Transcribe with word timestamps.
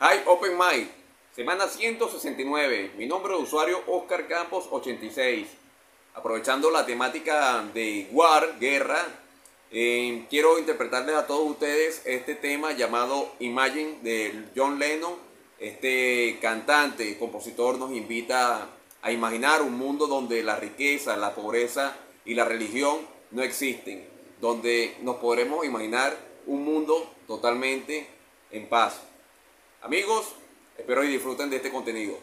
Hi 0.00 0.20
Open 0.26 0.56
Mic, 0.56 0.88
semana 1.34 1.66
169. 1.66 2.92
Mi 2.96 3.06
nombre 3.06 3.32
de 3.34 3.40
usuario 3.40 3.82
Oscar 3.88 4.28
Campos 4.28 4.68
86. 4.70 5.48
Aprovechando 6.14 6.70
la 6.70 6.86
temática 6.86 7.64
de 7.74 8.06
War, 8.12 8.60
guerra, 8.60 9.04
eh, 9.72 10.24
quiero 10.30 10.56
interpretarles 10.60 11.16
a 11.16 11.26
todos 11.26 11.50
ustedes 11.50 12.02
este 12.04 12.36
tema 12.36 12.70
llamado 12.74 13.32
Imagine 13.40 13.98
de 14.02 14.44
John 14.54 14.78
Lennon. 14.78 15.14
Este 15.58 16.38
cantante, 16.40 17.18
compositor 17.18 17.76
nos 17.76 17.90
invita 17.90 18.68
a 19.02 19.10
imaginar 19.10 19.62
un 19.62 19.76
mundo 19.76 20.06
donde 20.06 20.44
la 20.44 20.54
riqueza, 20.54 21.16
la 21.16 21.34
pobreza 21.34 21.96
y 22.24 22.34
la 22.34 22.44
religión 22.44 23.00
no 23.32 23.42
existen, 23.42 24.06
donde 24.40 24.96
nos 25.02 25.16
podremos 25.16 25.66
imaginar 25.66 26.16
un 26.46 26.64
mundo 26.64 27.12
totalmente 27.26 28.06
en 28.52 28.68
paz. 28.68 29.07
Amigos, 29.80 30.34
espero 30.76 31.04
y 31.04 31.08
disfruten 31.08 31.50
de 31.50 31.56
este 31.56 31.70
contenido. 31.70 32.16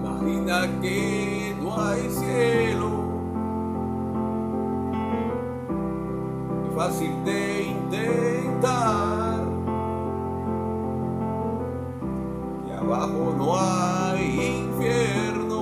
Imagina 0.00 0.80
que 0.82 1.54
no 1.60 1.80
hay 1.80 2.10
cielo. 2.10 2.90
Es 6.68 6.74
fácil 6.74 7.24
de 7.24 7.62
intentar. 7.62 9.19
Abajo 12.92 13.34
no 13.38 13.56
hay 13.56 14.64
infierno. 14.64 15.60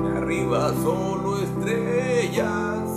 Y 0.00 0.06
arriba 0.16 0.72
solo 0.82 1.38
estrellas. 1.38 2.88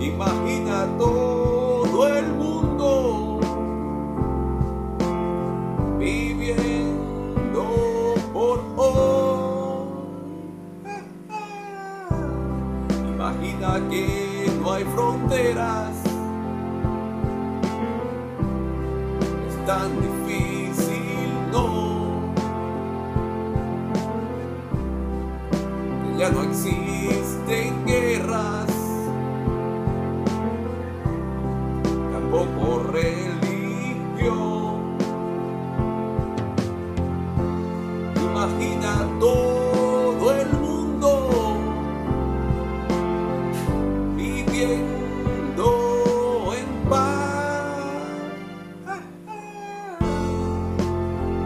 Imagina 0.00 0.86
todo 0.98 2.08
el 2.08 2.26
mundo 2.32 3.38
viviendo 5.98 7.64
por 8.32 8.58
hoy. 8.76 9.86
Imagina 13.14 13.80
que 13.88 14.50
no 14.60 14.72
hay 14.72 14.84
fronteras. 14.84 16.09
Tan 19.70 19.90
difícil, 20.00 21.30
no. 21.52 21.64
Ya 26.18 26.28
no 26.30 26.42
existen 26.42 26.89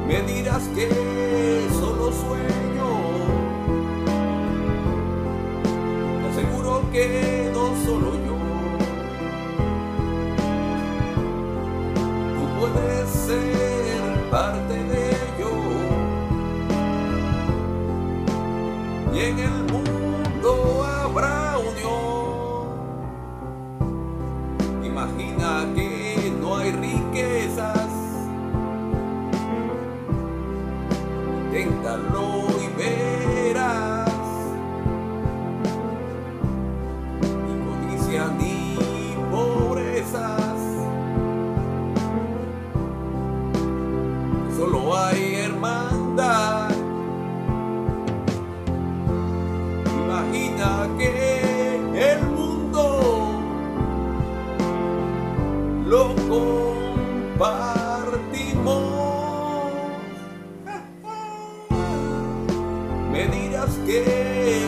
Me 0.06 0.22
dirás 0.22 0.62
que 0.74 0.88
solo 1.80 2.12
sueño. 2.12 2.88
Te 6.20 6.26
aseguro 6.30 6.82
que 6.92 7.50
no 7.52 7.64
solo 7.84 8.10
yo. 8.26 8.36
Tú 12.34 12.44
puedes 12.60 13.10
ser 13.10 14.30
parte 14.30 14.74
de 14.74 15.10
ello. 15.10 15.24
y 19.14 19.20
en 19.20 19.38
el 19.38 19.72
mundo 19.72 20.84
habrá 20.84 21.58
unión. 21.58 22.68
Imagina 24.84 25.72
que 25.74 25.93
Inténtalo 31.56 32.46
y 32.60 32.66
verás. 32.76 34.10
Ni 37.46 37.54
codicia 37.64 38.26
ni 38.36 38.76
pobrezas. 39.30 40.58
Solo 44.56 44.96
hay 44.96 45.34
hermandad. 45.36 46.73
Me 63.66 64.63